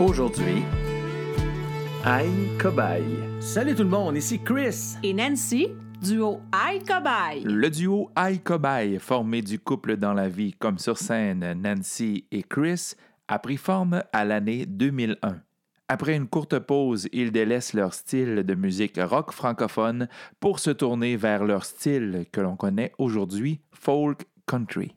[0.00, 0.62] Aujourd'hui,
[2.04, 3.04] Aïe Cobaye.
[3.40, 4.96] Salut tout le monde, ici Chris.
[5.02, 5.68] et Nancy,
[6.02, 7.42] duo I Cobaye.
[7.44, 12.42] Le duo I Cobaye, formé du couple dans la vie comme sur scène Nancy et
[12.42, 12.92] Chris,
[13.28, 15.36] a pris forme à l'année 2001.
[15.88, 20.08] Après une courte pause, ils délaissent leur style de musique rock francophone
[20.40, 24.94] pour se tourner vers leur style que l'on connaît aujourd'hui, folk country.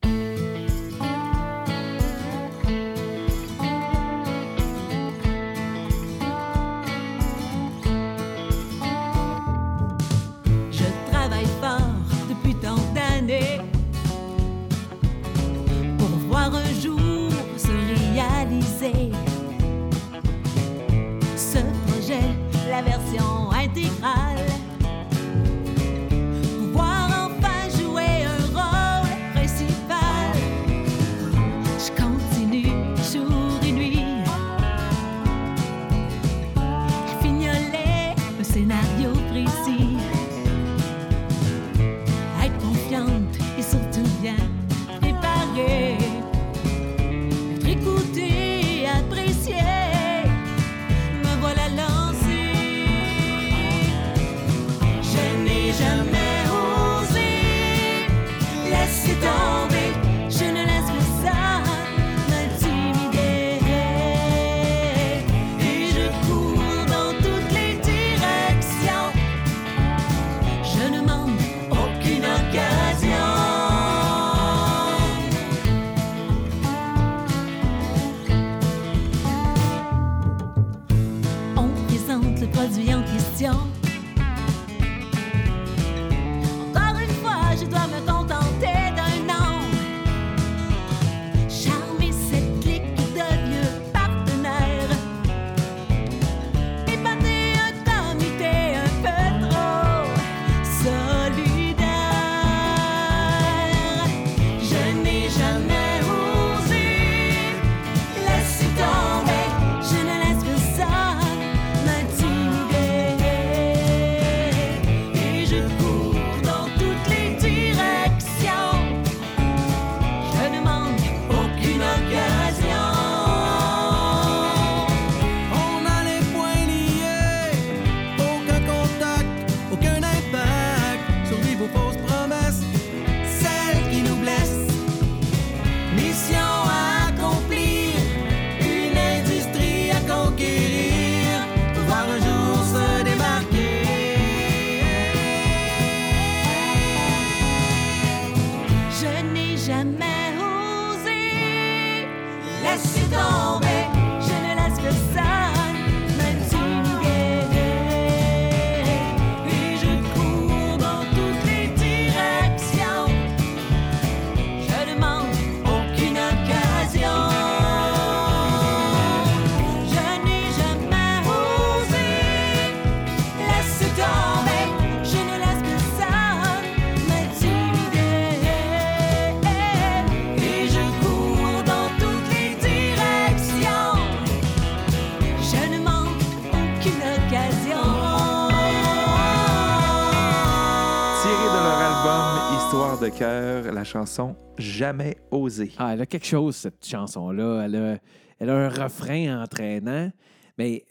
[193.87, 195.71] Chanson Jamais osé.
[195.77, 197.63] Ah, elle a quelque chose, cette chanson-là.
[197.65, 197.97] Elle a,
[198.39, 200.11] elle a un refrain entraînant,
[200.57, 200.85] mais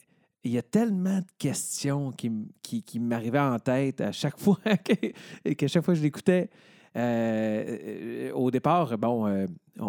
[0.44, 2.30] il y a tellement de questions qui,
[2.62, 6.48] qui, qui m'arrivaient en tête à chaque fois que, que chaque fois que je l'écoutais.
[6.96, 9.46] Euh, euh, au départ, bon, euh,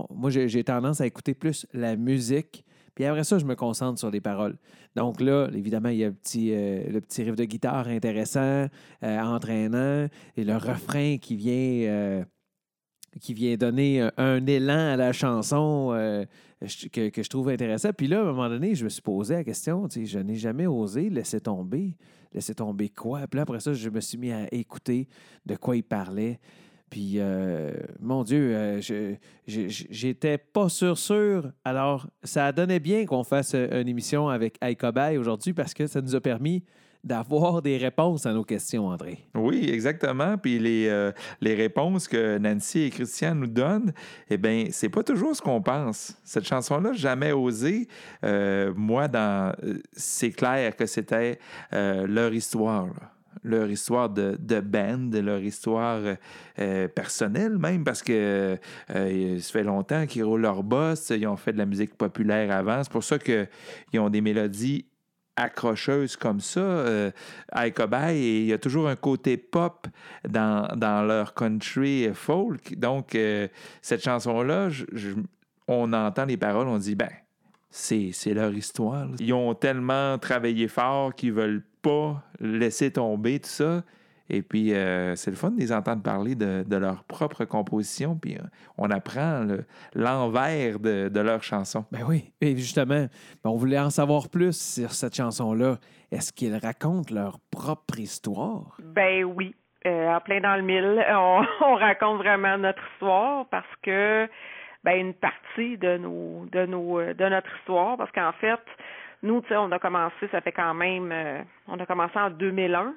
[0.10, 2.66] moi, j'ai tendance à écouter plus la musique.
[2.96, 4.58] Puis après ça, je me concentre sur les paroles.
[4.96, 8.66] Donc là, évidemment, il y a le petit, le petit riff de guitare intéressant,
[9.04, 12.26] entraînant, et le refrain qui vient,
[13.20, 16.26] qui vient donner un, un élan à la chanson euh,
[16.92, 17.90] que, je trouve intéressant.
[17.94, 20.68] Puis là, à un moment donné, je me suis posé la question, je n'ai jamais
[20.68, 21.96] osé laisser tomber.
[22.34, 23.26] Laisser tomber quoi?
[23.28, 25.08] Puis là, après ça, je me suis mis à écouter
[25.46, 26.40] de quoi il parlait.
[26.90, 29.16] Puis, euh, mon Dieu, euh,
[29.46, 31.52] j'étais pas sûr, sûr.
[31.66, 36.02] Alors, ça donnait bien qu'on fasse euh, une émission avec iCobay aujourd'hui parce que ça
[36.02, 36.64] nous a permis
[37.08, 39.26] d'avoir des réponses à nos questions, André.
[39.34, 40.38] Oui, exactement.
[40.38, 41.12] Puis les, euh,
[41.42, 43.94] les réponses que Nancy et Christian nous donnent,
[44.30, 46.16] eh bien, c'est pas toujours ce qu'on pense.
[46.24, 47.88] Cette chanson-là, jamais osé.
[48.24, 51.40] Euh, moi, dans, euh, c'est clair que c'était
[51.72, 52.90] leur histoire.
[53.44, 56.02] Leur histoire de, de band, leur histoire
[56.96, 58.58] personnelle même, parce que
[58.96, 62.52] euh, ça fait longtemps qu'ils roulent leur boss, ils ont fait de la musique populaire
[62.52, 62.84] avant.
[62.84, 63.48] C'est pour ça qu'ils
[64.00, 64.86] ont des mélodies
[65.38, 66.60] accrocheuses comme ça.
[66.60, 67.12] Euh,
[67.56, 69.88] Icobay, et il y a toujours un côté pop
[70.28, 72.78] dans, dans leur country folk.
[72.78, 73.48] Donc, euh,
[73.82, 74.70] cette chanson-là,
[75.68, 77.10] on entend les paroles, on dit, ben,
[77.70, 79.08] c'est c'est leur histoire.
[79.20, 83.84] Ils ont tellement travaillé fort qu'ils veulent pas laisser tomber tout ça.
[84.30, 88.16] Et puis, euh, c'est le fun de les entendre parler de, de leur propre composition.
[88.16, 88.42] Puis, euh,
[88.78, 89.66] on apprend le-
[89.96, 91.86] l'envers de, de leur chanson.
[91.92, 92.32] Ben oui.
[92.42, 93.08] Et justement,
[93.44, 95.78] ben, on voulait en savoir plus sur cette chanson-là.
[96.12, 98.78] Est-ce qu'ils racontent leur propre histoire?
[98.84, 99.56] Ben oui.
[99.86, 104.28] Euh, en plein dans le mille, on, on raconte vraiment notre histoire parce que
[104.84, 108.60] ben une partie de nos de nos de notre histoire parce qu'en fait
[109.24, 112.30] nous tu sais on a commencé ça fait quand même euh, on a commencé en
[112.30, 112.94] 2001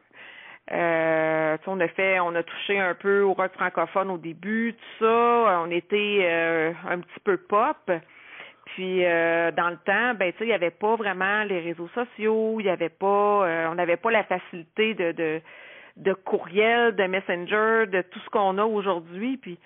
[0.73, 4.75] euh, tu on a fait, on a touché un peu au rock francophone au début,
[4.75, 5.63] tout ça.
[5.65, 7.91] On était euh, un petit peu pop.
[8.67, 11.89] Puis euh, dans le temps, ben tu sais, il y avait pas vraiment les réseaux
[11.89, 13.07] sociaux, il y avait pas,
[13.47, 15.41] euh, on n'avait pas la facilité de, de
[15.97, 19.37] de courriel, de messenger, de tout ce qu'on a aujourd'hui.
[19.37, 19.59] Puis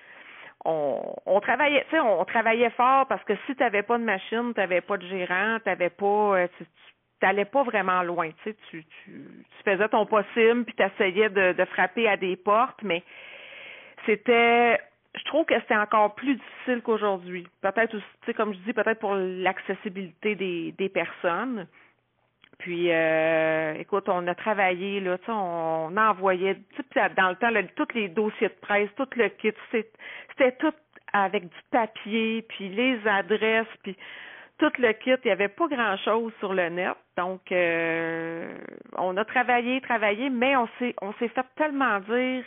[0.64, 4.04] on, on travaillait, tu sais, on travaillait fort parce que si tu n'avais pas de
[4.04, 6.64] machine, tu n'avais pas de gérant, tu n'avais pas, euh, tu
[7.22, 8.28] n'allais pas vraiment loin.
[8.28, 12.36] Tu, sais, tu, tu, tu faisais ton possible, puis tu essayais de, frapper à des
[12.36, 13.02] portes, mais
[14.06, 14.78] c'était,
[15.16, 17.46] je trouve que c'était encore plus difficile qu'aujourd'hui.
[17.60, 21.66] Peut-être aussi, tu sais, comme je dis, peut-être pour l'accessibilité des, personnes.
[22.58, 27.36] Puis, euh, écoute, on a travaillé, là, tu sais, on, envoyait, tu sais, dans le
[27.36, 30.72] temps, là, tous les dossiers de presse, tout le kit, c'était tout
[31.12, 33.96] avec du papier, puis les adresses, puis
[34.58, 35.10] tout le kit.
[35.24, 36.94] Il n'y avait pas grand-chose sur le net.
[37.16, 38.56] Donc, euh,
[38.96, 42.44] on a travaillé, travaillé, mais on s'est, on s'est fait tellement dire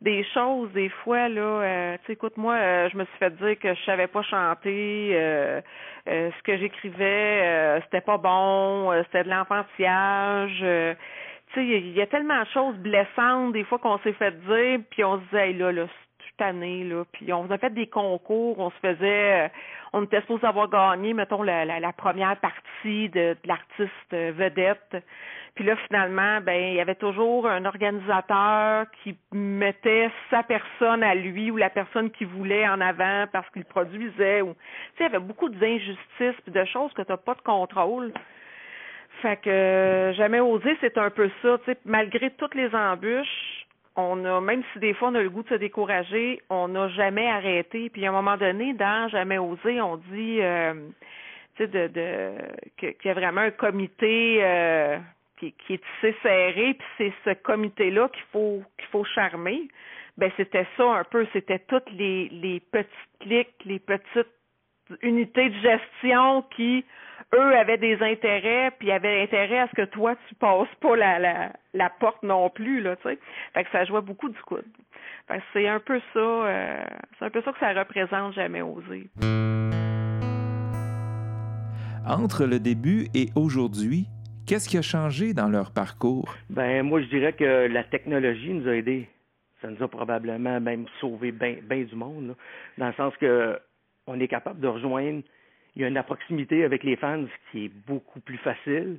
[0.00, 3.58] des choses des fois là euh, tu écoute moi euh, je me suis fait dire
[3.58, 5.60] que je savais pas chanter euh,
[6.08, 11.96] euh, ce que j'écrivais euh, c'était pas bon euh, c'était de l'enfantillage tu sais il
[11.96, 15.24] y, a tellement de choses blessantes des fois qu'on s'est fait dire puis on se
[15.26, 15.86] disait Hey, là là
[16.40, 19.48] année là puis on a fait des concours on se faisait euh,
[19.92, 24.96] on était supposé avoir gagné mettons la, la, première partie de, l'artiste euh, vedette
[25.54, 31.14] puis là, finalement, ben, il y avait toujours un organisateur qui mettait sa personne à
[31.14, 34.40] lui ou la personne qu'il voulait en avant parce qu'il produisait.
[34.40, 34.54] Tu sais,
[34.98, 38.12] il y avait beaucoup d'injustices puis de choses que tu n'as pas de contrôle.
[39.22, 41.58] Fait que euh, jamais osé, c'est un peu ça.
[41.58, 43.63] Tu sais, malgré toutes les embûches,
[43.96, 46.88] on a, même si des fois on a le goût de se décourager, on n'a
[46.88, 47.90] jamais arrêté.
[47.90, 50.74] Puis à un moment donné, dans Jamais osé, on dit euh,
[51.58, 52.32] de, de
[52.76, 54.98] qu'il y a vraiment un comité euh,
[55.38, 59.68] qui, qui est tissé serré, puis c'est ce comité-là qu'il faut qu'il faut charmer.
[60.16, 64.28] Ben c'était ça un peu, c'était toutes les, les petites les petites
[65.02, 66.84] unités de gestion qui,
[67.34, 71.18] eux, avaient des intérêts, puis avaient intérêt à ce que toi, tu passes pas la,
[71.18, 73.18] la, la porte non plus, là, tu sais.
[73.54, 74.64] Fait que ça jouait beaucoup du coude.
[75.26, 76.84] Fait que c'est un peu ça, euh,
[77.18, 79.08] c'est un peu ça que ça représente jamais osé.
[82.06, 84.06] Entre le début et aujourd'hui,
[84.46, 86.34] qu'est-ce qui a changé dans leur parcours?
[86.50, 89.08] Ben moi je dirais que la technologie nous a aidés.
[89.62, 92.34] Ça nous a probablement même sauvé bien ben du monde, là.
[92.76, 93.58] dans le sens que
[94.06, 95.22] on est capable de rejoindre.
[95.76, 98.98] Il y a une proximité avec les fans qui est beaucoup plus facile.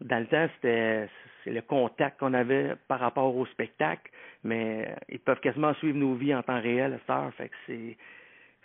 [0.00, 1.08] Dans le temps, c'était
[1.44, 4.10] c'est le contact qu'on avait par rapport au spectacle,
[4.44, 7.34] mais ils peuvent quasiment suivre nos vies en temps réel à cette heure.
[7.34, 7.54] Fait que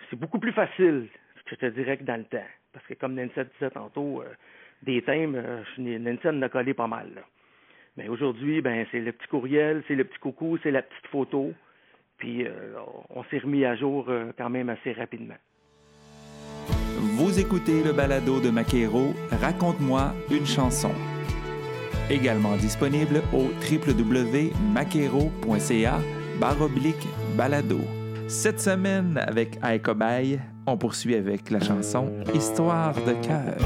[0.10, 1.08] c'est beaucoup plus facile,
[1.50, 2.48] je te dirais, que dans le temps.
[2.74, 4.25] Parce que comme Nancy disait tantôt, euh,
[4.84, 7.24] des thèmes, euh, Nancy en a collé pas mal.
[7.98, 11.53] Mais aujourd'hui, ben c'est le petit courriel, c'est le petit coucou, c'est la petite photo.
[12.17, 12.75] Puis euh,
[13.10, 15.36] on s'est remis à jour euh, quand même assez rapidement.
[17.25, 20.91] Vous écoutez le balado de Maquero, Raconte-moi une chanson.
[22.08, 26.00] Également disponible au www.maquero.ca
[26.39, 27.79] baroblique balado.
[28.27, 33.58] Cette semaine, avec Aïkobay, on poursuit avec la chanson Histoire de cœur.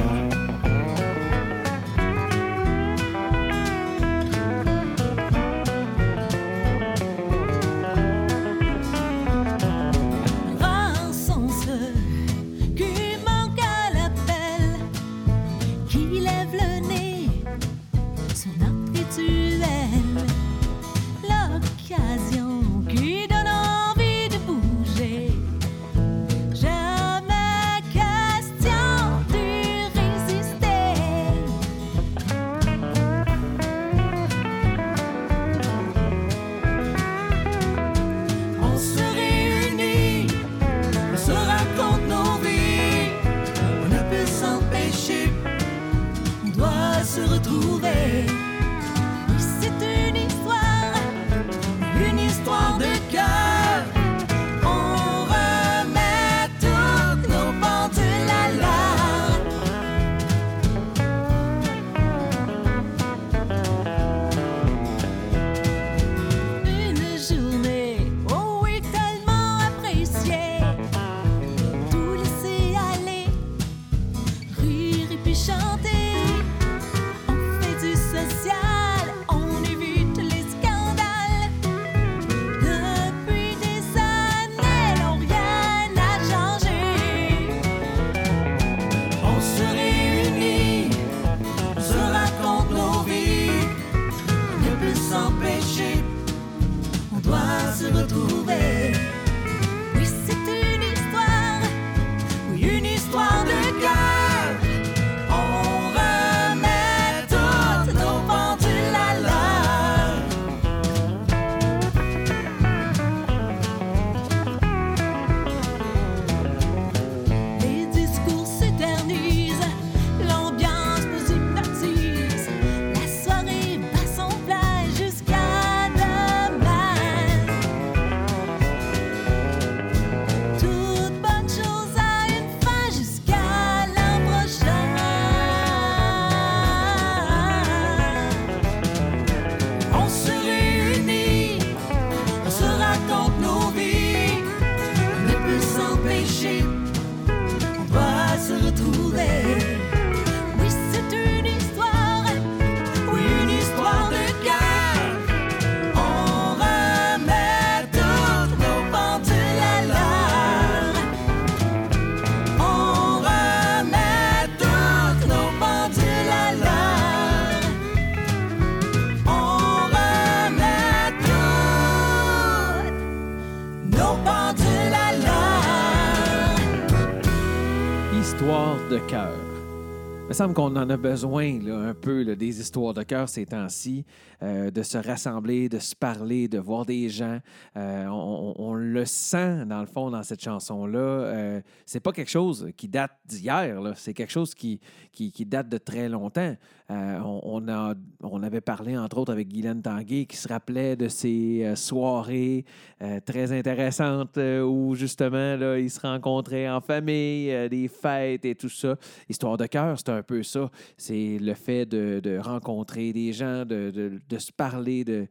[180.39, 184.05] Semble qu'on en a besoin un peu des histoires de cœur ces temps-ci,
[184.41, 187.39] euh, de se rassembler, de se parler, de voir des gens.
[187.75, 190.98] Euh, on, le sent dans le fond dans cette chanson-là.
[190.98, 194.79] Euh, c'est pas quelque chose qui date d'hier, c'est quelque chose qui,
[195.12, 196.55] qui date de très longtemps.
[196.91, 201.75] Euh, on, avait parlé entre autres avec Guylaine Tanguay qui se rappelait de ces euh,
[201.75, 202.65] soirées
[203.03, 208.69] euh, très intéressantes où justement là, ils se rencontraient en famille, des fêtes et tout
[208.69, 208.96] ça.
[209.27, 210.72] Histoire de cœur, c'est un peu ça.
[210.98, 215.27] C'est le fait de, rencontrer des gens, de, se parler, de,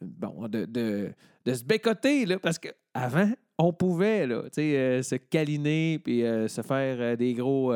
[0.00, 1.12] bon, de,
[1.46, 4.26] se bécoter, là, parce qu'avant, on pouvait
[4.56, 7.72] se câliner puis se faire des gros,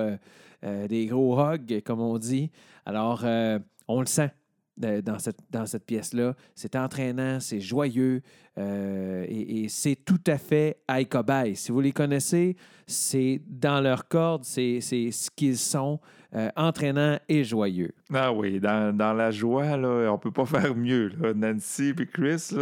[0.63, 2.51] des gros hugs, comme on dit.
[2.89, 4.31] Alors, euh, on le sent
[4.79, 5.19] de- dans
[5.67, 6.35] cette, pièce-là.
[6.55, 8.23] C'est entraînant, c'est joyeux
[8.57, 11.55] euh, et, c'est tout à fait Aikobai.
[11.55, 16.01] Si vous les connaissez, c'est dans leur corde, c'est ce qu'ils sont,
[16.35, 17.93] euh, entraînants et joyeux.
[18.15, 21.13] Ah oui, dans, la joie, là, on peut pas faire mieux.
[21.35, 22.55] Nancy et Chris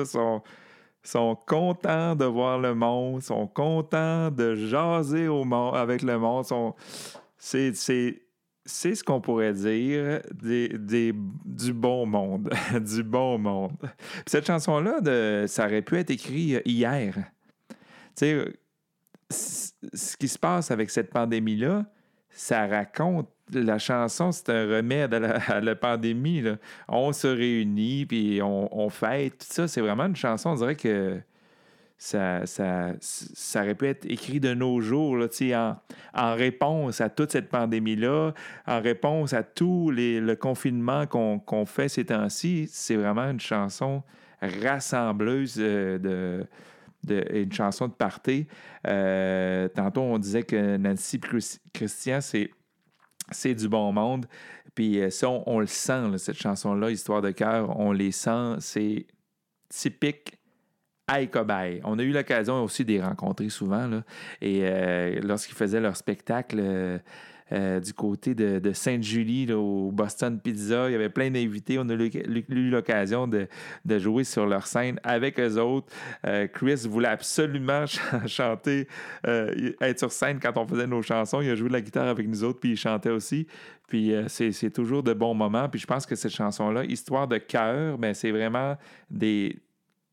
[1.04, 6.44] sont, contents de voir le monde, sont contents de jaser au monde, avec le monde.
[7.46, 12.50] C'est, ce qu'on pourrait dire des, des- du bon monde.
[12.80, 13.76] du bon monde.
[14.26, 17.14] Cette chanson-là, ça aurait pu être écrit hier.
[18.16, 18.26] Tu
[19.30, 21.86] sais, ce qui se passe avec cette pandémie-là,
[22.30, 26.40] ça raconte la chanson, c'est un remède à la, à la pandémie.
[26.40, 26.56] là.
[26.88, 29.38] On se réunit, puis on, on fête.
[29.38, 31.20] Tout ça, c'est vraiment une chanson, on dirait que
[31.98, 32.92] ça, ça,
[33.62, 35.16] aurait pu être écrit de nos jours,
[36.14, 38.32] en, réponse à toute cette pandémie-là,
[38.66, 42.68] en réponse à tout les, le confinement qu'on fait ces temps-ci.
[42.70, 44.02] C'est vraiment une chanson
[44.42, 48.46] rassembleuse euh, de, une chanson de party.
[48.86, 51.20] Euh, tantôt, on disait que Nancy
[51.72, 52.50] Christian, c'est
[53.32, 54.26] c'est du bon monde.
[54.74, 58.56] Puis euh, ça, on, le sent, cette chanson-là, Histoire de cœur, on les sent.
[58.60, 59.06] C'est
[59.68, 60.35] typique
[61.08, 61.80] Aïe Cobaye.
[61.84, 63.86] On a eu l'occasion aussi de les rencontrer souvent.
[63.86, 64.02] Là,
[64.40, 66.98] et euh, lorsqu'ils faisaient leur spectacle euh,
[67.52, 71.78] euh, du côté de, de Sainte-Julie, au Boston Pizza, il y avait plein d'invités.
[71.78, 73.46] On a eu l'occasion de,
[74.00, 75.86] jouer sur leur scène avec eux autres.
[76.52, 78.88] Chris voulait absolument ch- chanter,
[79.24, 81.40] être sur scène quand on faisait nos chansons.
[81.40, 83.46] Il a joué de la guitare avec nous autres, puis il chantait aussi.
[83.86, 85.68] Puis c'est c'est toujours de bons moments.
[85.68, 88.76] Puis je pense que cette chanson-là, Histoire de cœur, ben, c'est vraiment
[89.08, 89.56] des,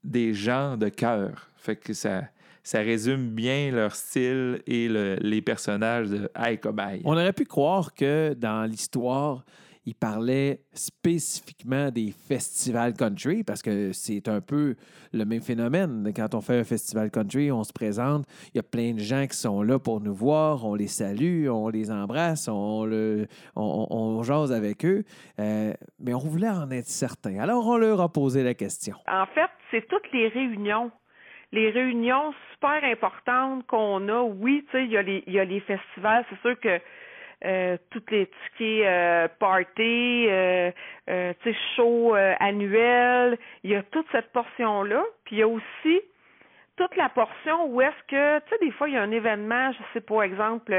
[0.04, 1.48] des gens de cœur.
[1.58, 2.24] Fait que ça,
[2.62, 6.30] ça résume bien leur style et le- les personnages de
[6.62, 7.02] Cobaye.
[7.06, 9.44] On aurait pu croire que dans l'histoire,
[9.86, 10.62] il parlait
[11.08, 14.76] spécifiquement des festivals country parce que c'est un peu
[15.12, 16.10] le même phénomène.
[16.16, 19.28] Quand on fait un festival country, on se présente, il y a plein de gens
[19.28, 23.88] qui sont là pour nous voir, on les salue, on les embrasse, on, le, on,
[23.90, 25.04] on- on jase avec eux,
[25.40, 27.40] Euh, mais on voulait en être certain.
[27.40, 28.96] Alors on leur a posé la question.
[29.08, 30.92] En fait, c'est toutes les réunions.
[31.52, 35.44] Les réunions super importantes qu'on a, oui, tu sais, il y, a les- y a
[35.46, 36.80] les festivals, c'est sûr que
[37.46, 40.72] euh, toutes les est euh, party, euh,
[41.10, 41.34] euh,
[41.76, 45.04] show euh, annuel, il y a toute cette portion-là.
[45.26, 46.02] Puis il y a aussi
[46.78, 49.72] toute la portion où est-ce que, tu sais, des fois, il y a un événement,
[49.74, 50.74] je sais pas, exemple,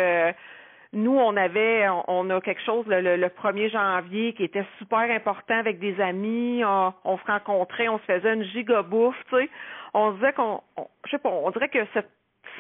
[0.94, 4.98] nous, on avait, on, a quelque chose le, le, le 1er janvier qui était super
[5.00, 6.62] important avec des amis.
[6.64, 9.50] On, se rencontrait, on se faisait une giga bouffe, tu sais.
[9.92, 12.10] On se disait qu'on, on- je sais pas, on dirait que cette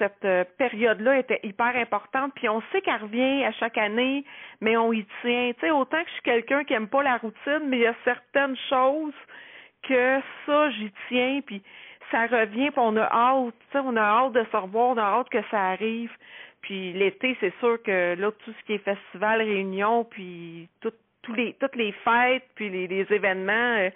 [0.00, 4.24] cette euh, période-là était hyper importante, puis on sait qu'elle revient à chaque année,
[4.60, 5.52] mais on y tient.
[5.54, 7.86] Tu sais, autant que je suis quelqu'un qui aime pas la routine, mais il y
[7.86, 9.14] a certaines choses
[9.88, 11.62] que ça, j'y tiens, puis
[12.14, 15.28] ça revient, puis on a hâte, on a hâte de se revoir, on a hâte
[15.30, 16.12] que ça arrive.
[16.60, 20.92] Puis l'été, c'est sûr que là, tout ce qui est festival, réunion, puis tout,
[21.34, 23.90] les, toutes les fêtes, puis les, événements euh,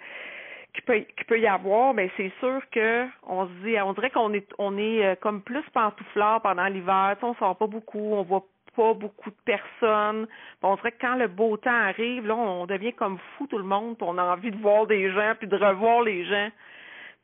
[0.73, 4.09] qu'il peut, qu'il peut y avoir, mais c'est sûr que on se dit, on dirait
[4.09, 7.15] qu'on est, on est euh, comme plus pantouflard pendant l'hiver.
[7.21, 8.45] On sort pas beaucoup, on voit
[8.75, 10.27] pas beaucoup de personnes.
[10.61, 13.63] On dirait que quand le beau temps arrive, là, on devient comme fou tout le
[13.63, 16.49] monde, puis on a envie de voir des gens, puis de revoir les gens.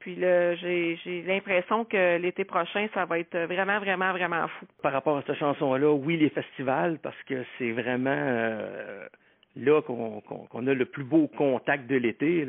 [0.05, 4.67] Puis là, j'ai j'ai l'impression que l'été prochain, ça va être vraiment, vraiment, vraiment fou.
[4.83, 9.07] Par rapport à cette chanson-là, oui, les festivals, parce que c'est vraiment euh,
[9.55, 12.45] là qu'on qu'on- a le plus beau contact de l'été.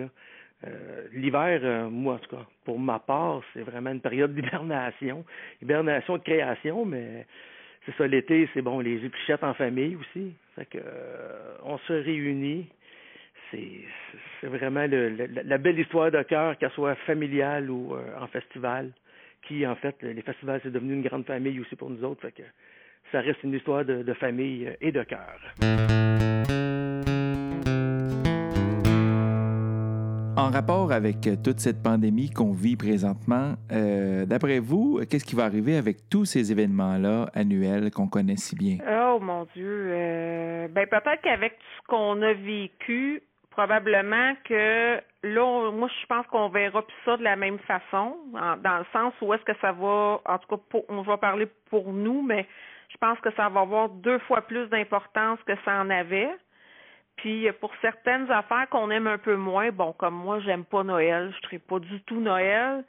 [0.66, 5.24] Euh, L'hiver, euh, moi en tout cas, pour ma part, c'est vraiment une période d'hibernation.
[5.62, 7.24] Hibernation de création, mais
[7.86, 10.34] c'est ça, l'été, c'est bon, les épluchettes en famille aussi.
[10.56, 10.78] Fait que
[11.64, 12.68] on se réunit.
[13.50, 18.26] C'est vraiment le- le- la belle histoire de cœur, qu'elle soit familiale ou euh, en
[18.26, 18.90] festival
[19.46, 22.22] qui, en fait, les festivals, c'est devenu une grande famille aussi pour nous autres.
[22.22, 22.42] Fait que
[23.12, 25.38] ça reste une histoire de, de famille et de cœur.
[30.38, 35.44] En rapport avec toute cette pandémie qu'on vit présentement, euh, d'après vous, qu'est-ce qui va
[35.44, 38.76] arriver avec tous ces événements-là annuels qu'on connaît si bien?
[38.86, 39.88] Oh mon Dieu.
[39.92, 43.22] Euh, ben peut-être qu'avec tout ce qu'on a vécu,
[43.56, 48.78] probablement que là, moi je pense qu'on verra plus ça de la même façon, dans
[48.78, 51.90] le sens où est-ce que ça va, en tout cas, pour, on va parler pour
[51.90, 52.46] nous, mais
[52.90, 56.28] je pense que ça va avoir deux fois plus d'importance que ça en avait.
[57.16, 60.82] Puis euh, pour certaines affaires qu'on aime un peu moins, bon, comme moi, j'aime pas
[60.82, 62.84] Noël, je ne pas du tout Noël,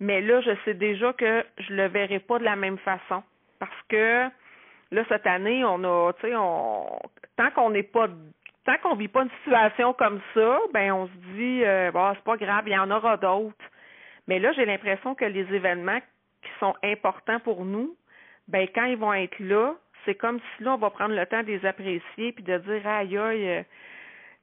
[0.00, 3.22] mais là, je sais déjà que je le verrai pas de la même façon.
[3.58, 4.24] Parce que
[4.90, 6.98] là, cette année, on a, tu sais, on
[7.36, 8.08] tant qu'on n'est pas
[8.68, 12.36] tant qu'on vit pas une situation comme ça, ben on se dit euh, c'est pas
[12.36, 13.64] grave, il y en aura d'autres.
[14.26, 16.00] Mais là, j'ai l'impression que les événements
[16.42, 17.96] qui sont importants pour nous,
[18.46, 21.42] ben quand ils vont être là, c'est comme si là, on va prendre le temps
[21.42, 23.48] de les apprécier puis de dire aïe aïe.
[23.48, 23.62] euh,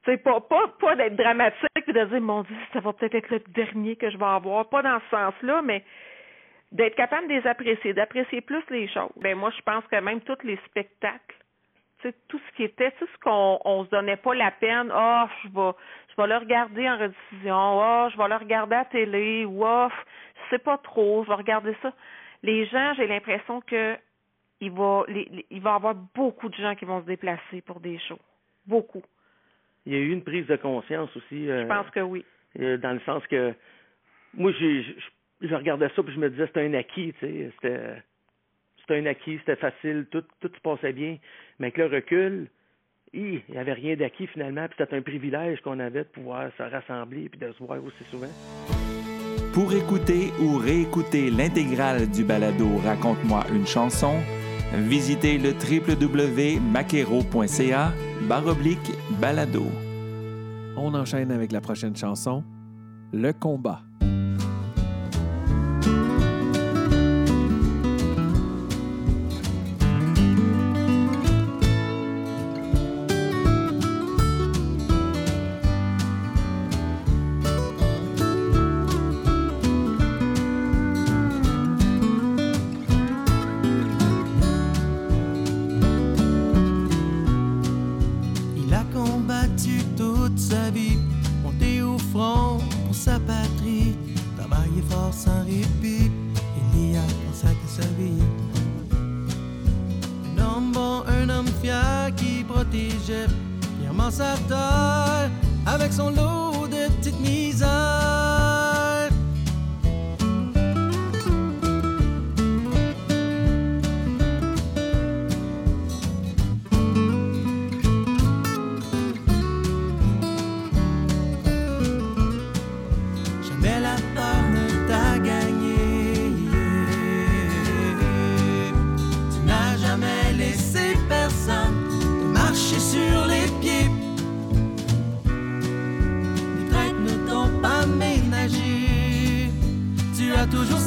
[0.02, 3.14] tu sais, pas, pas, pas d'être dramatique puis de dire mon Dieu, ça va peut-être
[3.14, 4.68] être le dernier que je vais avoir.
[4.68, 5.84] Pas dans ce sens-là, mais
[6.72, 9.12] d'être capable de les apprécier, d'apprécier plus les choses.
[9.18, 11.36] Ben moi, je pense que même tous les spectacles,
[12.28, 15.48] tout ce qui était, tout ce qu'on on se donnait pas la peine, ah, je
[15.48, 15.72] vais
[16.10, 19.64] je vais le regarder en rediffusion, ah, je vais le regarder à la télé, ou
[19.66, 19.90] ah,
[20.34, 21.92] je sais pas trop, je vais regarder ça.
[22.42, 23.96] Les gens, j'ai l'impression que
[24.60, 27.60] il va les- les- il va y avoir beaucoup de gens qui vont se déplacer
[27.62, 28.18] pour des shows.
[28.66, 29.02] Beaucoup.
[29.84, 32.24] Il y a eu une prise de conscience aussi, euh, Je pense que oui.
[32.58, 33.54] euh, dans le sens que
[34.34, 37.52] moi, j'ai, je, je regardais ça puis je me disais c'était un acquis, tu sais,
[37.54, 38.02] c'était,
[38.86, 41.16] c'était un acquis, c'était facile, tout, tout se passait bien.
[41.58, 42.46] Mais avec le recul,
[43.12, 46.62] il n'y avait rien d'acquis finalement, puis c'était un privilège qu'on avait de pouvoir se
[46.62, 48.30] rassembler puis de se voir aussi souvent.
[49.52, 54.16] Pour écouter ou réécouter l'intégrale du balado Raconte-moi une chanson,
[54.74, 57.92] visitez le www.maquero.ca
[58.28, 59.66] baroblique balado.
[60.76, 62.44] On enchaîne avec la prochaine chanson,
[63.14, 63.80] Le combat.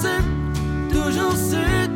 [0.06, 0.24] As
[0.92, 1.88] toujours su,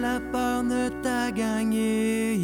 [0.00, 2.38] La peur ne t'a gagné.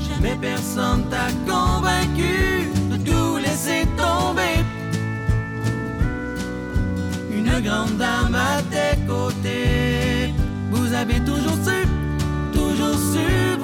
[0.00, 4.64] Jamais personne t'a convaincu de tout laisser tomber.
[7.30, 10.32] Une grande dame à tes côtés.
[10.70, 11.86] Vous avez toujours su,
[12.54, 13.55] toujours su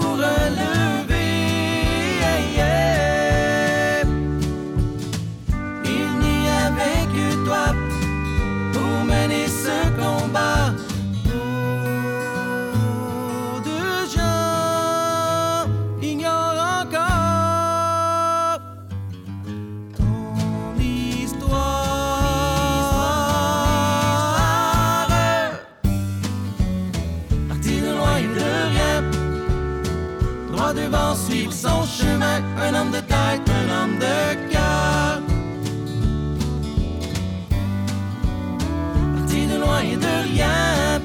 [32.72, 32.72] chemin.
[32.72, 34.06] Un homme de tête, un homme de
[39.14, 41.00] parti de loin et de rien.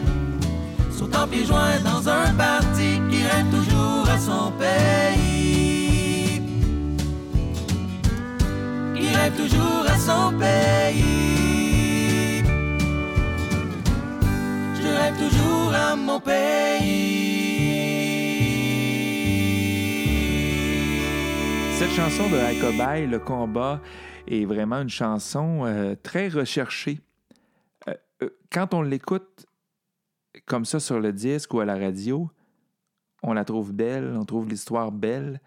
[0.97, 6.41] Sautant pieds joints dans un parti qui rêve toujours à son pays.
[8.95, 12.43] Qui rêve toujours à son pays.
[14.82, 16.77] Je rêve toujours à mon pays.
[21.88, 23.82] Cette chanson de Alcobaye, Le combat,
[24.28, 27.00] est vraiment une chanson euh, très recherchée.
[27.88, 29.45] Euh, euh, quand on l'écoute
[30.45, 32.30] comme ça sur le disque ou à la radio,
[33.23, 35.39] on la trouve belle, on trouve l'histoire belle,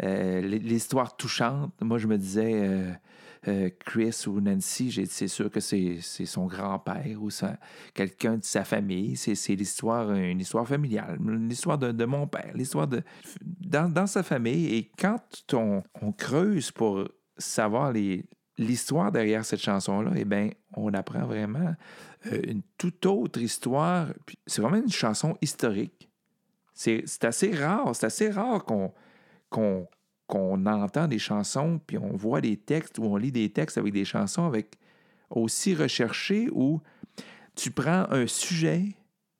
[0.00, 1.72] l'histoire touchante.
[1.80, 2.98] Moi, je me disais,
[3.46, 7.28] euh, Chris ou Nancy, c'est sûr que c'est son grand-père ou
[7.92, 9.16] quelqu'un de sa famille.
[9.16, 13.02] C'est l'histoire, une histoire familiale, l'histoire de, de mon père, l'histoire de
[13.42, 14.74] dans, sa famille.
[14.74, 15.20] Et quand
[15.52, 17.92] on, creuse pour savoir
[18.56, 21.74] l'histoire derrière cette chanson-là, eh bien, on apprend vraiment
[22.26, 24.08] euh, une toute autre histoire.
[24.46, 26.10] C'est vraiment une chanson historique.
[26.72, 29.86] C'est assez rare, c'est assez rare qu'on
[30.26, 33.92] qu'on entend des chansons, puis on voit des textes, ou on lit des textes avec
[33.92, 34.76] des chansons avec
[35.30, 36.80] aussi recherchés, où
[37.54, 38.96] tu prends un sujet,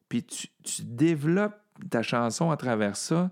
[0.08, 3.30] puis tu, tu développes ta chanson à travers ça.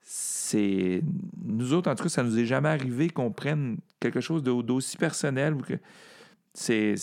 [0.00, 1.02] C'est.
[1.42, 4.62] Nous autres, en tout cas, ça nous est jamais arrivé qu'on prenne quelque chose d'au-
[4.62, 5.56] d'aussi personnel.
[6.58, 6.94] C'est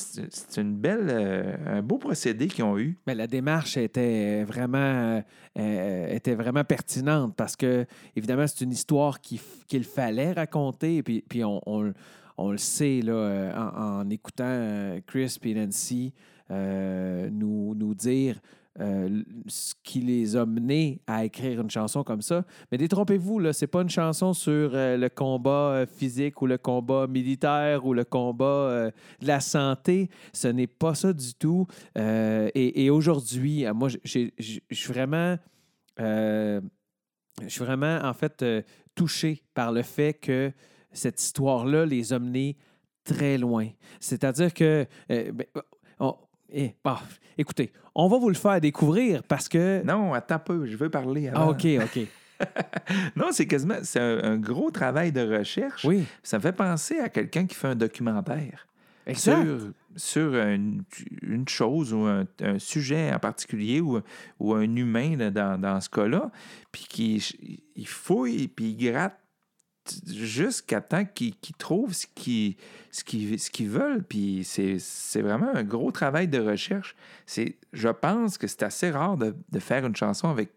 [0.58, 2.98] une belle, euh, un beau procédé qu'ils ont eu.
[3.06, 5.22] Mais la démarche était vraiment, euh,
[5.60, 7.86] euh, était vraiment pertinente parce que,
[8.16, 10.98] évidemment, c'est une histoire qu'il fallait raconter.
[10.98, 11.94] Et puis, puis on, on-
[12.52, 16.13] le sait là, en, en écoutant Chris et Nancy
[16.50, 18.39] nous, nous dire
[18.80, 22.44] euh, ce qui les a menés à écrire une chanson comme ça.
[22.72, 26.58] Mais détrompez-vous, là, c'est pas une chanson sur euh, le combat euh, physique ou le
[26.58, 30.10] combat militaire ou le combat de la santé.
[30.34, 31.68] Ce n'est pas ça du tout.
[31.96, 35.38] Et, aujourd'hui, moi, je suis vraiment,
[35.98, 36.62] je
[37.48, 38.44] suis vraiment, en fait,
[38.96, 40.52] touché par le fait que
[40.92, 42.58] cette histoire-là les a menés
[43.04, 43.68] très loin.
[44.00, 45.46] C'est-à-dire que, ben,
[46.54, 46.96] Eh, bon,
[47.38, 49.84] écoutez, on va vous le faire découvrir parce que.
[49.84, 51.48] Non, attends un peu, je veux parler avant.
[51.48, 52.08] Ah, OK, OK.
[53.16, 55.84] non, c'est quasiment c'est un, un gros travail de recherche.
[55.84, 58.68] Oui, Ça me fait penser à quelqu'un qui fait un documentaire
[59.08, 59.44] exact.
[59.44, 59.60] sur,
[59.96, 60.84] sur une,
[61.22, 64.00] une chose ou un, un sujet en particulier ou,
[64.39, 66.32] ou un humain là, dans, dans ce cas-là,
[66.72, 69.18] puis qui il fouille puis il gratte
[70.08, 74.04] jusqu'à temps qu'ils trouvent ce qu'ils veulent.
[74.04, 76.96] Puis c'est vraiment un gros travail de recherche.
[77.26, 80.52] C'est, je pense que c'est assez rare de, de faire une chanson avec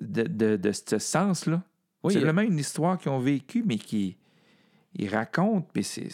[0.00, 1.62] de, de, de ce sens-là.
[2.02, 4.16] Oui, c'est euh, vraiment une histoire qu'ils ont vécue, mais qui
[4.96, 6.08] ils racontent, puis c'est,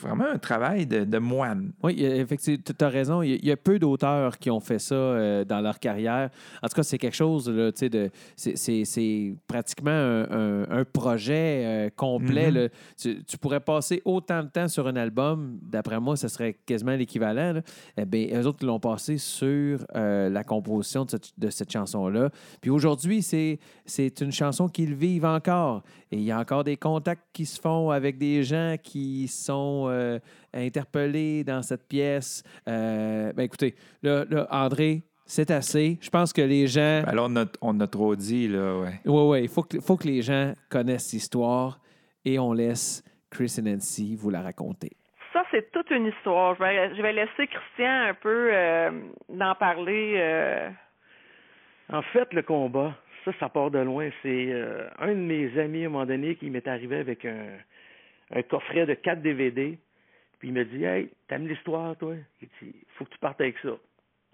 [0.00, 1.72] vraiment un travail de, de moine.
[1.82, 3.20] Oui, il effectivement, tu as raison.
[3.20, 5.78] Il y a, il y a peu d'auteurs qui ont fait ça euh, dans leur
[5.78, 6.30] carrière.
[6.62, 8.10] En tout cas, c'est quelque chose, là, tu sais, de.
[8.36, 12.50] C'est, pratiquement un, un- un projet euh, complet.
[12.50, 12.68] Là.
[12.98, 16.96] Tu, tu pourrais passer autant de temps sur un album, d'après moi, ce serait quasiment
[16.96, 17.60] l'équivalent.
[17.98, 22.30] Eh bien, eux autres l'ont passé sur euh, la composition de cette, de cette chanson-là.
[22.60, 25.82] Puis aujourd'hui, c'est une chanson qu'ils vivent encore.
[26.10, 29.86] Et il y a encore des contacts qui se font avec des gens qui sont
[29.88, 30.18] euh,
[30.54, 32.42] interpellés dans cette pièce.
[32.68, 35.98] Euh, ben écoutez, là, là, André, c'est assez.
[36.00, 37.02] Je pense que les gens.
[37.06, 39.00] Alors, on a, on a trop dit, là, ouais.
[39.06, 41.80] Oui, oui, il faut que, faut que les gens connaissent l'histoire
[42.24, 44.90] et on laisse Chris et Nancy vous la raconter.
[45.32, 46.54] Ça, c'est toute une histoire.
[46.56, 48.90] Je vais, je vais laisser Christian un peu euh,
[49.30, 50.14] d'en parler.
[50.16, 50.68] euh.
[51.90, 54.10] En fait, le combat, ça, ça part de loin.
[54.22, 57.46] C'est euh, un de mes amis, à un moment donné, qui m'est arrivé avec un,
[58.32, 59.78] un coffret de 4 DVD.
[60.38, 62.14] Puis il me dit Hey, t'aimes l'histoire, toi?
[62.40, 63.76] Il dit Faut que tu partes avec ça.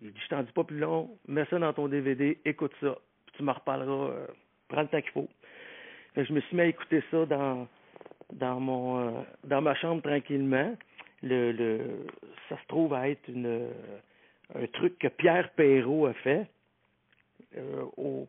[0.00, 2.96] Il dit Je t'en dis pas plus long, mets ça dans ton DVD, écoute ça.
[3.26, 4.26] Puis tu m'en reparleras, euh,
[4.68, 5.28] prends le temps qu'il faut.
[6.16, 7.68] Je me suis mis à écouter ça dans,
[8.32, 9.10] dans, mon, euh,
[9.44, 10.74] dans ma chambre tranquillement.
[11.22, 12.06] Le, le,
[12.48, 13.70] ça se trouve à être une, euh,
[14.54, 16.46] un truc que Pierre Perrault a fait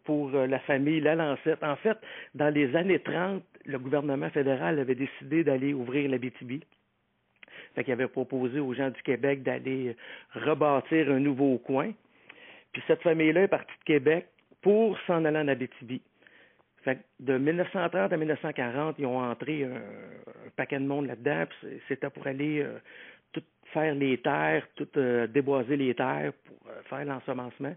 [0.05, 1.63] pour la famille Lalancette.
[1.63, 1.97] En fait,
[2.35, 6.63] dans les années 30, le gouvernement fédéral avait décidé d'aller ouvrir la BTB.
[7.75, 9.95] Fait qu'il avait proposé aux gens du Québec d'aller
[10.33, 11.91] rebâtir un nouveau coin.
[12.71, 14.27] Puis cette famille-là est partie de Québec
[14.61, 16.01] pour s'en aller en Abitibi.
[16.83, 19.81] Fait de 1930 à 1940, ils ont entré un,
[20.55, 21.45] paquet de monde là-dedans.
[21.87, 22.79] C'était pour aller euh,
[23.33, 23.43] tout
[23.73, 27.75] faire les terres, tout euh, déboiser les terres pour euh, faire l'ensemencement.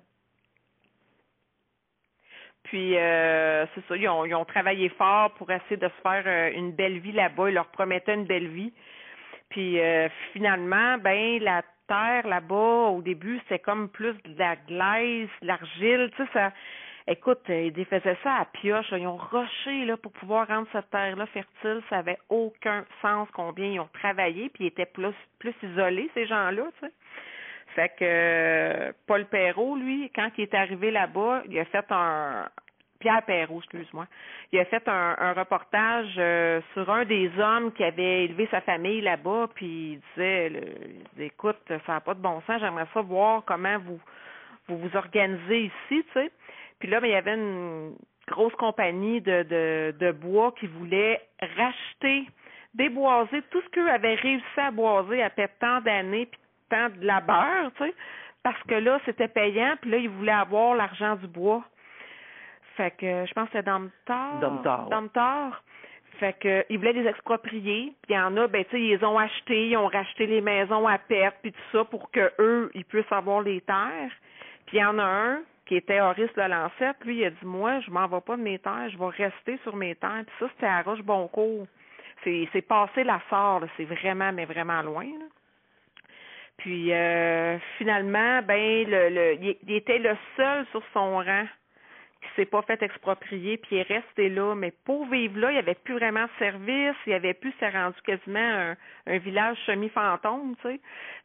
[2.64, 6.22] Puis euh, c'est ça, ils ont, ils ont travaillé fort pour essayer de se faire
[6.26, 7.50] euh, une belle vie là-bas.
[7.50, 8.72] Ils leur promettaient une belle vie.
[9.48, 15.28] Puis euh, finalement, ben la terre là-bas, au début, c'était comme plus de la glaise,
[15.42, 16.52] de l'argile, tu sais, ça.
[17.08, 18.86] Écoute, euh, ils faisaient ça à pioche.
[18.92, 21.82] Ils ont rushé là, pour pouvoir rendre cette terre-là fertile.
[21.90, 26.26] Ça avait aucun sens combien ils ont travaillé, puis ils étaient plus, plus isolés, ces
[26.26, 26.92] gens-là, tu sais.
[27.74, 32.48] Fait que euh, Paul Perrault, lui, quand il est arrivé là-bas, il a fait un
[33.02, 34.06] Pierre Perrault, excuse-moi.
[34.52, 39.00] Il a fait un, reportage euh, sur un des hommes qui avait élevé sa famille
[39.00, 40.62] là-bas, puis il disait,
[41.18, 44.00] écoute, ça n'a pas de bon sens, j'aimerais ça voir comment vous
[44.68, 45.72] vous vous organisez ici,
[46.04, 46.30] tu sais.
[46.78, 47.96] Puis là, ben, il y avait une
[48.28, 51.20] grosse compagnie de, de, de bois qui voulait
[51.56, 52.26] racheter,
[52.74, 56.40] déboiser tout ce qu'eux avaient réussi à boiser après tant d'années puis
[56.72, 57.94] de labeur, tu sais,
[58.42, 61.62] parce que là, c'était payant, puis là, ils voulaient avoir l'argent du bois.
[62.76, 64.38] Fait que je pense que c'était Domtar.
[64.40, 64.88] Domtar.
[64.88, 65.62] Domtar.
[66.18, 67.94] Fait que ils voulaient les exproprier.
[68.02, 70.26] Puis il y en a, ben tu sais, ils les ont achetés, ils ont racheté
[70.26, 74.12] les maisons à perte, puis tout ça pour que eux, ils puissent avoir les terres.
[74.66, 77.44] Puis il y en a un qui était Horace de Lancette, lui, il a dit
[77.44, 80.24] Moi, je m'en vais pas de mes terres, je vais rester sur mes terres.
[80.26, 81.66] Puis ça, c'était à Roche-Boncourt.
[82.24, 85.04] C'est, c'est passé la Sarre, c'est vraiment, mais vraiment loin.
[85.04, 85.26] là.
[86.62, 89.34] Puis euh, finalement, ben le, le
[89.66, 91.46] il, était le seul sur son rang
[92.22, 94.54] qui s'est pas fait exproprier, puis il est resté là.
[94.54, 97.52] Mais pour vivre là, il n'y avait plus vraiment de service, il y avait plus,
[97.58, 98.76] c'est rendu quasiment un,
[99.08, 100.80] un village semi-fantôme, tu sais.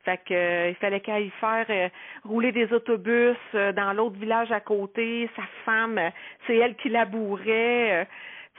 [0.05, 1.89] Fait que euh, il fallait qu'elle y faire euh,
[2.23, 5.29] rouler des autobus euh, dans l'autre village à côté.
[5.35, 5.99] Sa femme,
[6.47, 8.07] c'est elle qui labourait.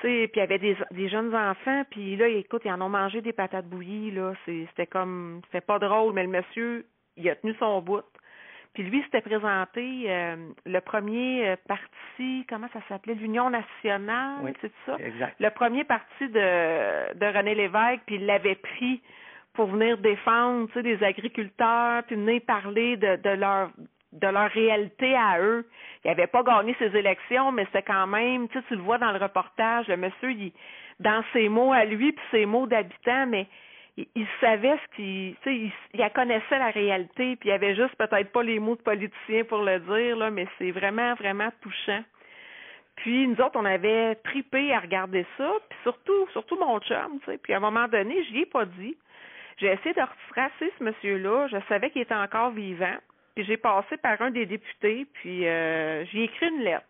[0.00, 2.80] Tu sais, puis il y avait des, des jeunes enfants, puis là, écoute, ils en
[2.80, 4.32] ont mangé des patates bouillies, là.
[4.46, 8.04] C'était comme, c'était pas drôle, mais le monsieur, il a tenu son bout.
[8.74, 14.52] Puis lui, s'était présenté euh, le premier euh, parti, comment ça s'appelait, l'Union nationale, Oui.
[14.60, 14.96] c'est ça?
[15.00, 15.34] Exact.
[15.40, 19.02] Le premier parti de, de René Lévesque, puis il l'avait pris
[19.54, 23.70] pour venir défendre, tu sais, des agriculteurs, puis venir parler de, de leur
[24.12, 25.66] de leur réalité à eux.
[26.04, 28.98] Il n'avait pas gagné ses élections, mais c'est quand même, tu sais, tu le vois
[28.98, 30.52] dans le reportage, le monsieur, il,
[31.00, 33.46] dans ses mots à lui, puis ses mots d'habitant, mais
[34.14, 38.58] il, savait ce qu'il, il, connaissait la réalité, puis il avait juste peut-être pas les
[38.58, 42.02] mots de politicien pour le dire là, mais c'est vraiment vraiment touchant.
[42.96, 47.26] Puis nous autres, on avait tripé à regarder ça, puis surtout, surtout mon chum, tu
[47.26, 47.38] sais.
[47.38, 48.96] Puis à un moment donné, je lui ai pas dit.
[49.58, 51.48] J'ai essayé de retracer ce monsieur-là.
[51.48, 52.96] Je savais qu'il était encore vivant.
[53.38, 56.84] Puis j'ai passé par un des députés, puis euh, j'ai écrit une lettre.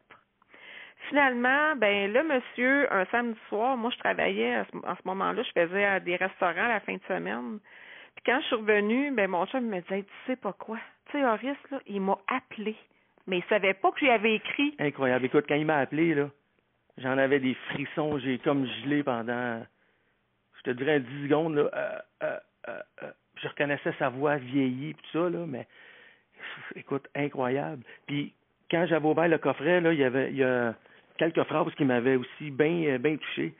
[1.11, 5.43] Finalement, ben le monsieur, un samedi soir, moi je travaillais à ce, à ce moment-là,
[5.43, 7.59] je faisais à des restaurants la fin de semaine.
[8.17, 10.79] Puis quand je suis revenue, ben mon chum me disait, tu sais pas quoi,
[11.11, 12.77] tu sais Horace là, il m'a appelé,
[13.27, 14.75] mais il savait pas que j'y avais écrit.
[14.79, 15.27] Incroyable.
[15.27, 16.31] Écoute, quand il m'a appelé, là,
[16.97, 18.19] j'en avais des frissons.
[18.21, 19.63] J'ai comme gelé pendant,
[20.57, 21.57] je te dirais, 10 secondes.
[21.57, 23.13] Là, Euh, euh, euh, euh.
[23.43, 25.67] je reconnaissais sa voix vieillie, tout ça, là, mais
[26.77, 27.83] écoute, incroyable.
[28.07, 28.33] Puis
[28.71, 30.75] quand j'avais ouvert le coffret, là, il y avait il y a
[31.19, 33.55] quelques phrases qui m'avaient aussi bien bien touché.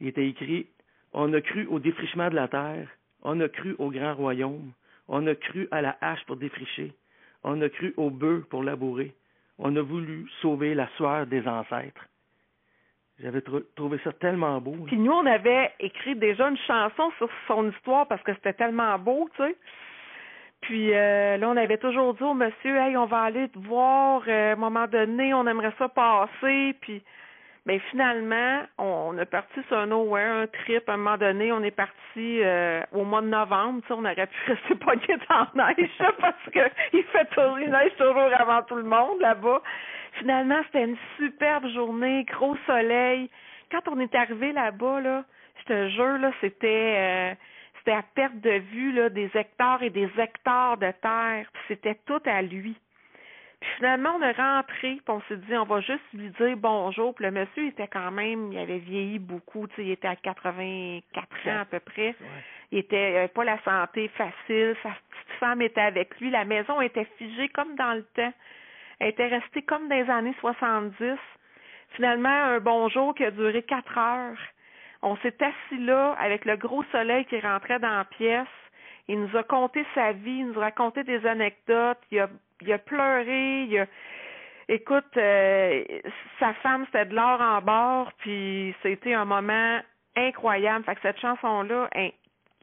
[0.00, 0.66] Il était écrit
[1.12, 2.88] On a cru au défrichement de la terre,
[3.22, 4.72] on a cru au grand royaume,
[5.08, 6.92] on a cru à la hache pour défricher,
[7.42, 9.14] on a cru au bœuf pour labourer,
[9.58, 12.06] on a voulu sauver la sueur des ancêtres.
[13.20, 14.72] J'avais tr- trouvé ça tellement beau.
[14.74, 14.82] là.
[14.86, 18.98] Puis nous, on avait écrit déjà une chanson sur son histoire parce que c'était tellement
[18.98, 19.56] beau, tu sais.
[20.64, 24.22] Puis euh, là, on avait toujours dit au monsieur, hey, on va aller te voir,
[24.26, 26.74] euh, à un moment donné, on aimerait ça passer.
[26.80, 27.02] Puis,
[27.66, 30.88] ben finalement, on, on est parti sur un nowhere, un trip.
[30.88, 33.82] À un moment donné, on est parti euh, au mois de novembre.
[33.82, 36.60] Tu sais, on aurait pu rester pogné dans la neige parce que
[36.94, 39.60] il fait toujours, il neige toujours avant tout le monde là-bas.
[40.18, 43.28] Finalement, c'était une superbe journée, gros soleil.
[43.70, 45.24] Quand on est arrivé là-bas, là,
[45.60, 47.34] je te jure, là, c'était euh,
[47.84, 51.46] c'était à perte de vue là, des hectares et des hectares de terre.
[51.52, 52.74] Puis C'était tout à lui.
[53.60, 57.14] Puis finalement, on est rentré, puis on s'est dit, on va juste lui dire bonjour.
[57.14, 60.16] Puis le monsieur était quand même, il avait vieilli beaucoup, tu sais, il était à
[60.16, 62.14] 84 ans à peu près.
[62.72, 64.76] Il était il avait pas la santé facile.
[64.82, 66.30] Sa petite femme était avec lui.
[66.30, 68.32] La maison était figée comme dans le temps.
[68.98, 71.18] Elle était restée comme dans les années 70.
[71.96, 74.38] Finalement, un bonjour qui a duré quatre heures.
[75.06, 78.48] On s'est assis là avec le gros soleil qui rentrait dans la pièce.
[79.06, 81.98] Il nous a conté sa vie, il nous a raconté des anecdotes.
[82.10, 83.86] Il a, pleuré.
[84.66, 85.84] Écoute, euh,
[86.40, 89.78] sa femme, c'était de l'or en bord, puis c'était un moment
[90.16, 90.86] incroyable.
[90.86, 92.14] Fait que cette chanson-là est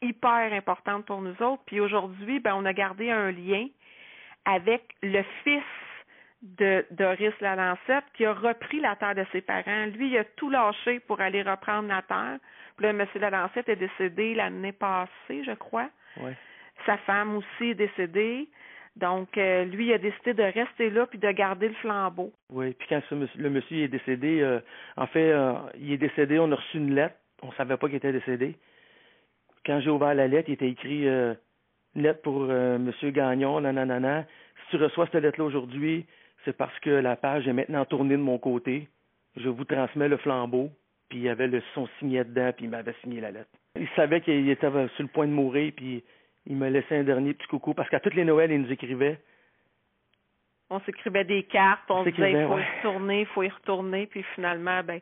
[0.02, 1.62] hyper importante pour nous autres.
[1.68, 3.68] Puis aujourd'hui, ben, on a gardé un lien
[4.46, 5.62] avec le fils
[6.42, 9.86] de Doris Lalancette qui a repris la terre de ses parents.
[9.94, 12.40] Lui, il a tout lâché pour aller reprendre la terre.
[12.78, 13.06] Puis là, M.
[13.16, 15.90] Lalancette est décédé l'année passée, je crois.
[16.18, 16.36] Ouais.
[16.86, 18.50] Sa femme aussi est décédée.
[18.96, 22.34] Donc, euh, lui, il a décidé de rester là puis de garder le flambeau.
[22.50, 24.60] Oui, puis quand ce monsieur- le monsieur est décédé, euh,
[24.98, 27.96] en fait, euh, il est décédé, on a reçu une lettre, on savait pas qu'il
[27.98, 28.58] était décédé.
[29.66, 31.06] Quand j'ai ouvert la lettre, il était écrit
[31.96, 34.26] lettre pour Monsieur Gagnon, nanana.
[34.64, 36.06] Si tu reçois cette lettre-là aujourd'hui,
[36.46, 38.88] c'est parce que la page est maintenant tournée de mon côté.
[39.38, 40.70] Je vous transmets le flambeau.
[41.10, 43.50] Puis il y avait le son signé dedans, puis il m'avait signé la lettre.
[43.76, 46.02] Il savait qu'il était sur le point de mourir, puis
[46.48, 49.20] il m'a laissé un dernier petit coucou, parce qu'à toutes les Noëls, il nous écrivait.
[50.70, 52.62] On s'écrivait des cartes, on disait il faut ouais.
[52.62, 55.02] y retourner, il faut y retourner, puis finalement, ben,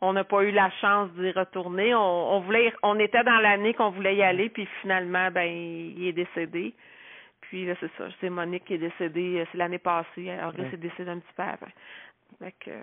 [0.00, 1.92] on n'a pas eu la chance d'y retourner.
[1.92, 5.48] On, on voulait, y- on était dans l'année qu'on voulait y aller, puis finalement, ben,
[5.48, 6.72] il est décédé.
[7.48, 10.28] Puis là, c'est ça, c'est Monique qui est décédée, euh, c'est l'année passée.
[10.30, 11.72] Alors là, c'est décédé un petit peu avant.
[12.42, 12.82] Euh,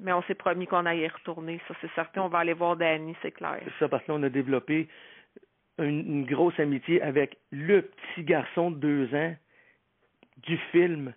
[0.00, 2.22] mais on s'est promis qu'on allait y retourner, ça c'est certain.
[2.22, 3.60] On va aller voir Danny, c'est clair.
[3.64, 4.88] C'est ça, parce que là, on a développé
[5.78, 9.34] une, une grosse amitié avec le petit garçon de deux ans
[10.38, 11.12] du film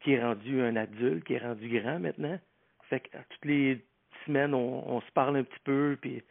[0.00, 2.38] qui est rendu un adulte, qui est rendu grand maintenant.
[2.90, 3.82] Fait que toutes les
[4.26, 6.22] semaines, on, on se parle un petit peu, puis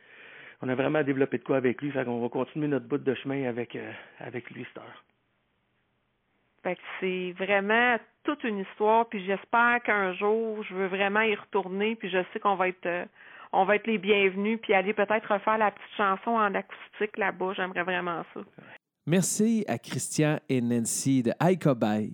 [0.61, 1.91] on a vraiment développé de quoi avec lui.
[1.91, 5.03] Fait qu'on va continuer notre bout de chemin avec, euh, avec lui, cette heure.
[6.65, 11.35] Fait que c'est vraiment toute une histoire, puis j'espère qu'un jour, je veux vraiment y
[11.35, 13.05] retourner, puis je sais qu'on va être euh,
[13.53, 17.53] on va être les bienvenus, puis aller peut-être refaire la petite chanson en acoustique là-bas.
[17.55, 18.39] J'aimerais vraiment ça.
[19.05, 22.09] Merci à Christian et Nancy de Aïkobay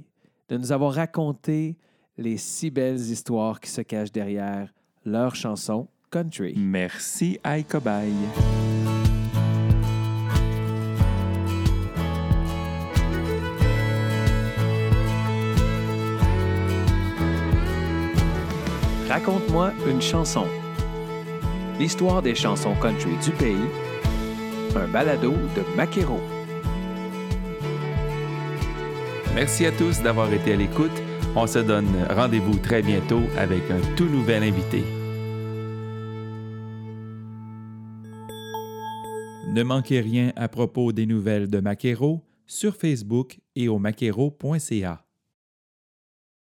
[0.50, 1.78] de nous avoir raconté
[2.18, 4.68] les si belles histoires qui se cachent derrière
[5.06, 6.56] leur chanson country.
[6.58, 7.64] Merci, Aïe
[19.12, 20.46] Raconte-moi une chanson.
[21.78, 23.68] L'histoire des chansons country du pays.
[24.74, 26.18] Un balado de Maquero.
[29.36, 30.98] Merci à tous d'avoir été à l'écoute.
[31.36, 34.82] On se donne rendez-vous très bientôt avec un tout nouvel invité.
[39.54, 45.04] Ne manquez rien à propos des nouvelles de Maquero sur Facebook et au maquero.ca.